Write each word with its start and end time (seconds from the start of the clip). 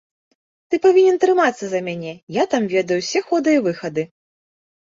Ты 0.71 0.79
павінен 0.85 1.19
трымацца 1.23 1.65
за 1.75 1.79
мяне, 1.89 2.13
я 2.41 2.47
там 2.55 2.63
ведаю 2.75 2.99
ўсе 3.05 3.25
ходы 3.31 3.49
і 3.61 3.63
выхады. 3.69 4.11